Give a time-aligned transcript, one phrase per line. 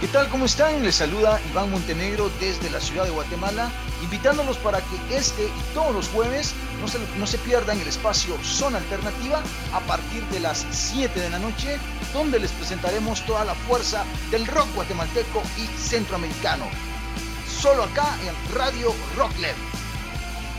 [0.00, 0.28] ¿Qué tal?
[0.28, 0.84] ¿Cómo están?
[0.84, 3.68] Les saluda Iván Montenegro desde la ciudad de Guatemala,
[4.00, 8.38] invitándolos para que este y todos los jueves no se, no se pierdan el espacio
[8.44, 9.42] Zona Alternativa
[9.72, 11.78] a partir de las 7 de la noche,
[12.12, 16.66] donde les presentaremos toda la fuerza del rock guatemalteco y centroamericano.
[17.48, 19.56] Solo acá en Radio Rockler